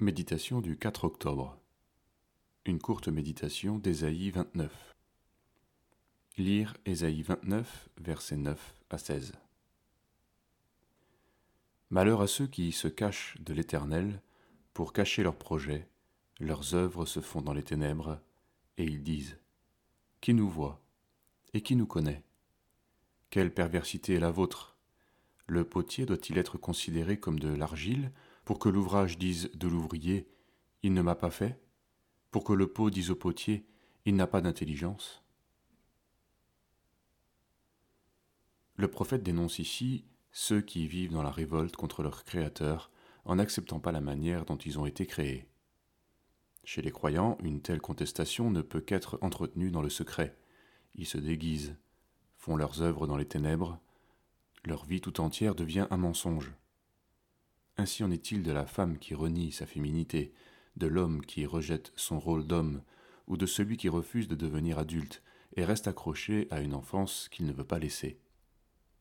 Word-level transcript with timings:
Méditation 0.00 0.60
du 0.60 0.78
4 0.78 1.02
octobre. 1.02 1.58
Une 2.66 2.78
courte 2.78 3.08
méditation 3.08 3.78
d'Ésaïe 3.78 4.30
29. 4.30 4.94
Lire 6.36 6.76
Ésaïe 6.86 7.22
29, 7.22 7.88
versets 8.00 8.36
9 8.36 8.76
à 8.90 8.98
16. 8.98 9.32
Malheur 11.90 12.20
à 12.20 12.28
ceux 12.28 12.46
qui 12.46 12.70
se 12.70 12.86
cachent 12.86 13.38
de 13.40 13.52
l'Éternel 13.52 14.22
pour 14.72 14.92
cacher 14.92 15.24
leurs 15.24 15.34
projets, 15.34 15.88
leurs 16.38 16.76
œuvres 16.76 17.04
se 17.04 17.18
font 17.18 17.42
dans 17.42 17.52
les 17.52 17.64
ténèbres, 17.64 18.20
et 18.76 18.84
ils 18.84 19.02
disent 19.02 19.36
Qui 20.20 20.32
nous 20.32 20.48
voit 20.48 20.80
et 21.54 21.60
qui 21.60 21.74
nous 21.74 21.88
connaît? 21.88 22.22
Quelle 23.30 23.52
perversité 23.52 24.14
est 24.14 24.20
la 24.20 24.30
vôtre? 24.30 24.76
Le 25.48 25.64
potier 25.64 26.06
doit-il 26.06 26.38
être 26.38 26.56
considéré 26.56 27.18
comme 27.18 27.40
de 27.40 27.48
l'argile 27.48 28.12
pour 28.48 28.58
que 28.58 28.70
l'ouvrage 28.70 29.18
dise 29.18 29.50
de 29.52 29.68
l'ouvrier 29.68 30.26
Il 30.82 30.94
ne 30.94 31.02
m'a 31.02 31.14
pas 31.14 31.28
fait 31.28 31.60
Pour 32.30 32.44
que 32.44 32.54
le 32.54 32.66
pot 32.66 32.88
dise 32.88 33.10
au 33.10 33.14
potier 33.14 33.66
Il 34.06 34.16
n'a 34.16 34.26
pas 34.26 34.40
d'intelligence 34.40 35.22
Le 38.76 38.88
prophète 38.88 39.22
dénonce 39.22 39.58
ici 39.58 40.06
ceux 40.32 40.62
qui 40.62 40.88
vivent 40.88 41.12
dans 41.12 41.22
la 41.22 41.30
révolte 41.30 41.76
contre 41.76 42.02
leur 42.02 42.24
Créateur 42.24 42.90
en 43.26 43.36
n'acceptant 43.36 43.80
pas 43.80 43.92
la 43.92 44.00
manière 44.00 44.46
dont 44.46 44.56
ils 44.56 44.78
ont 44.78 44.86
été 44.86 45.04
créés. 45.04 45.46
Chez 46.64 46.80
les 46.80 46.90
croyants, 46.90 47.36
une 47.42 47.60
telle 47.60 47.82
contestation 47.82 48.50
ne 48.50 48.62
peut 48.62 48.80
qu'être 48.80 49.18
entretenue 49.20 49.70
dans 49.70 49.82
le 49.82 49.90
secret. 49.90 50.38
Ils 50.94 51.04
se 51.04 51.18
déguisent, 51.18 51.76
font 52.38 52.56
leurs 52.56 52.80
œuvres 52.80 53.06
dans 53.06 53.18
les 53.18 53.28
ténèbres, 53.28 53.78
leur 54.64 54.86
vie 54.86 55.02
tout 55.02 55.20
entière 55.20 55.54
devient 55.54 55.86
un 55.90 55.98
mensonge. 55.98 56.54
Ainsi 57.80 58.02
en 58.02 58.10
est-il 58.10 58.42
de 58.42 58.50
la 58.50 58.66
femme 58.66 58.98
qui 58.98 59.14
renie 59.14 59.52
sa 59.52 59.64
féminité, 59.64 60.32
de 60.76 60.88
l'homme 60.88 61.24
qui 61.24 61.46
rejette 61.46 61.92
son 61.94 62.18
rôle 62.18 62.44
d'homme, 62.44 62.82
ou 63.28 63.36
de 63.36 63.46
celui 63.46 63.76
qui 63.76 63.88
refuse 63.88 64.26
de 64.26 64.34
devenir 64.34 64.80
adulte 64.80 65.22
et 65.54 65.64
reste 65.64 65.86
accroché 65.86 66.48
à 66.50 66.60
une 66.60 66.74
enfance 66.74 67.28
qu'il 67.30 67.46
ne 67.46 67.52
veut 67.52 67.64
pas 67.64 67.78
laisser. 67.78 68.18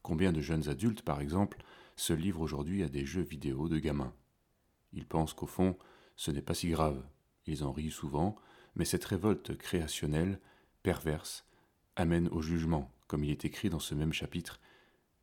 Combien 0.00 0.32
de 0.32 0.40
jeunes 0.40 0.70
adultes, 0.70 1.02
par 1.02 1.20
exemple, 1.20 1.62
se 1.96 2.14
livrent 2.14 2.40
aujourd'hui 2.40 2.82
à 2.82 2.88
des 2.88 3.04
jeux 3.04 3.22
vidéo 3.22 3.68
de 3.68 3.78
gamins? 3.78 4.14
Ils 4.94 5.06
pensent 5.06 5.34
qu'au 5.34 5.46
fond, 5.46 5.76
ce 6.16 6.30
n'est 6.30 6.40
pas 6.40 6.54
si 6.54 6.70
grave. 6.70 7.04
Ils 7.46 7.64
en 7.64 7.72
rient 7.72 7.90
souvent, 7.90 8.36
mais 8.74 8.86
cette 8.86 9.04
révolte 9.04 9.54
créationnelle, 9.58 10.40
perverse, 10.82 11.44
amène 11.94 12.28
au 12.28 12.40
jugement, 12.40 12.90
comme 13.06 13.22
il 13.22 13.30
est 13.30 13.44
écrit 13.44 13.68
dans 13.68 13.78
ce 13.80 13.94
même 13.94 14.14
chapitre, 14.14 14.60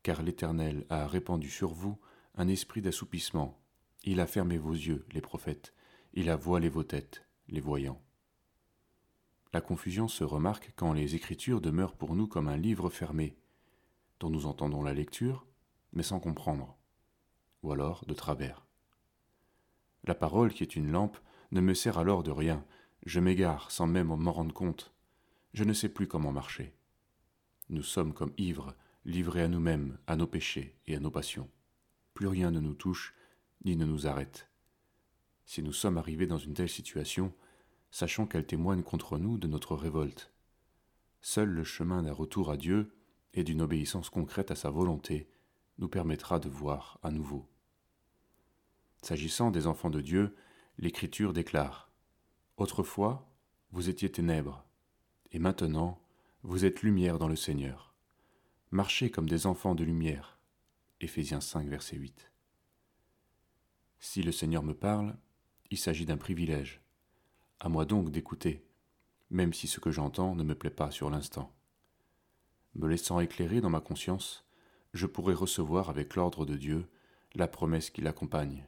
car 0.04 0.22
l'Éternel 0.22 0.86
a 0.88 1.08
répandu 1.08 1.50
sur 1.50 1.72
vous 1.72 1.98
un 2.34 2.48
esprit 2.48 2.80
d'assoupissement. 2.80 3.60
Il 4.04 4.20
a 4.20 4.26
fermé 4.26 4.56
vos 4.56 4.72
yeux, 4.72 5.04
les 5.12 5.20
prophètes, 5.20 5.74
il 6.14 6.30
a 6.30 6.36
voilé 6.36 6.68
vos 6.68 6.84
têtes, 6.84 7.26
les 7.48 7.60
voyants. 7.60 8.02
La 9.52 9.60
confusion 9.60 10.08
se 10.08 10.24
remarque 10.24 10.72
quand 10.76 10.92
les 10.92 11.16
Écritures 11.16 11.60
demeurent 11.60 11.96
pour 11.96 12.14
nous 12.14 12.26
comme 12.26 12.48
un 12.48 12.56
livre 12.56 12.88
fermé, 12.88 13.36
dont 14.20 14.30
nous 14.30 14.46
entendons 14.46 14.82
la 14.82 14.94
lecture, 14.94 15.46
mais 15.92 16.02
sans 16.02 16.20
comprendre, 16.20 16.76
ou 17.62 17.72
alors 17.72 18.04
de 18.06 18.14
travers. 18.14 18.64
La 20.04 20.14
parole, 20.14 20.52
qui 20.52 20.62
est 20.62 20.76
une 20.76 20.90
lampe, 20.90 21.18
ne 21.50 21.60
me 21.60 21.74
sert 21.74 21.98
alors 21.98 22.22
de 22.22 22.30
rien, 22.30 22.64
je 23.04 23.18
m'égare 23.18 23.70
sans 23.70 23.86
même 23.86 24.14
m'en 24.14 24.32
rendre 24.32 24.54
compte, 24.54 24.94
je 25.52 25.64
ne 25.64 25.72
sais 25.72 25.88
plus 25.88 26.06
comment 26.06 26.32
marcher. 26.32 26.72
Nous 27.68 27.82
sommes 27.82 28.14
comme 28.14 28.32
ivres, 28.38 28.74
livrés 29.04 29.42
à 29.42 29.48
nous-mêmes, 29.48 29.98
à 30.06 30.16
nos 30.16 30.26
péchés 30.26 30.76
et 30.86 30.94
à 30.94 31.00
nos 31.00 31.10
passions 31.10 31.50
plus 32.20 32.28
rien 32.28 32.50
ne 32.50 32.60
nous 32.60 32.74
touche 32.74 33.14
ni 33.64 33.76
ne 33.76 33.86
nous 33.86 34.06
arrête. 34.06 34.46
Si 35.46 35.62
nous 35.62 35.72
sommes 35.72 35.96
arrivés 35.96 36.26
dans 36.26 36.36
une 36.36 36.52
telle 36.52 36.68
situation, 36.68 37.32
sachons 37.90 38.26
qu'elle 38.26 38.44
témoigne 38.44 38.82
contre 38.82 39.16
nous 39.16 39.38
de 39.38 39.46
notre 39.46 39.74
révolte. 39.74 40.30
Seul 41.22 41.48
le 41.48 41.64
chemin 41.64 42.02
d'un 42.02 42.12
retour 42.12 42.50
à 42.50 42.58
Dieu 42.58 42.94
et 43.32 43.42
d'une 43.42 43.62
obéissance 43.62 44.10
concrète 44.10 44.50
à 44.50 44.54
sa 44.54 44.68
volonté 44.68 45.30
nous 45.78 45.88
permettra 45.88 46.38
de 46.38 46.50
voir 46.50 46.98
à 47.02 47.10
nouveau. 47.10 47.48
S'agissant 49.00 49.50
des 49.50 49.66
enfants 49.66 49.88
de 49.88 50.02
Dieu, 50.02 50.36
l'Écriture 50.76 51.32
déclare 51.32 51.90
Autrefois, 52.58 53.32
vous 53.72 53.88
étiez 53.88 54.12
ténèbres, 54.12 54.62
et 55.32 55.38
maintenant, 55.38 56.02
vous 56.42 56.66
êtes 56.66 56.82
lumière 56.82 57.18
dans 57.18 57.28
le 57.28 57.36
Seigneur. 57.36 57.94
Marchez 58.72 59.10
comme 59.10 59.26
des 59.26 59.46
enfants 59.46 59.74
de 59.74 59.84
lumière. 59.84 60.39
Éphésiens 61.02 61.40
5, 61.40 61.66
verset 61.66 61.96
8. 61.96 62.30
Si 64.00 64.22
le 64.22 64.32
Seigneur 64.32 64.62
me 64.62 64.74
parle, 64.74 65.16
il 65.70 65.78
s'agit 65.78 66.04
d'un 66.04 66.18
privilège. 66.18 66.82
À 67.58 67.70
moi 67.70 67.86
donc 67.86 68.10
d'écouter, 68.10 68.66
même 69.30 69.54
si 69.54 69.66
ce 69.66 69.80
que 69.80 69.90
j'entends 69.90 70.34
ne 70.34 70.42
me 70.42 70.54
plaît 70.54 70.68
pas 70.68 70.90
sur 70.90 71.08
l'instant. 71.08 71.56
Me 72.74 72.86
laissant 72.86 73.18
éclairer 73.18 73.62
dans 73.62 73.70
ma 73.70 73.80
conscience, 73.80 74.44
je 74.92 75.06
pourrai 75.06 75.32
recevoir 75.32 75.88
avec 75.88 76.16
l'ordre 76.16 76.44
de 76.44 76.54
Dieu 76.54 76.86
la 77.34 77.48
promesse 77.48 77.88
qui 77.88 78.02
l'accompagne. 78.02 78.66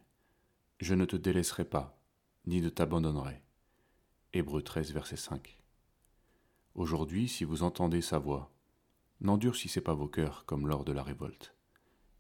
Je 0.80 0.94
ne 0.94 1.04
te 1.04 1.16
délaisserai 1.16 1.66
pas, 1.66 2.00
ni 2.46 2.62
ne 2.62 2.70
t'abandonnerai. 2.70 3.42
Hébreux 4.32 4.62
13, 4.62 4.92
verset 4.92 5.16
5. 5.16 5.58
Aujourd'hui, 6.76 7.28
si 7.28 7.44
vous 7.44 7.62
entendez 7.62 8.00
sa 8.00 8.18
voix, 8.18 8.50
n'endurcissez 9.20 9.82
pas 9.82 9.92
vos 9.92 10.08
cœurs 10.08 10.46
comme 10.46 10.66
lors 10.66 10.84
de 10.84 10.92
la 10.92 11.02
révolte. 11.02 11.54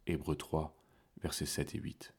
Hébreux 0.06 0.36
3, 0.36 0.76
versets 1.22 1.46
7 1.46 1.74
et 1.74 1.78
8. 1.78 2.14